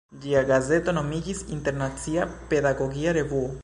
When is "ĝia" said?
0.21-0.39